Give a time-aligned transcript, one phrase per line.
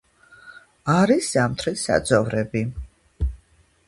[0.93, 2.65] არის ზამთრის საძოვრები.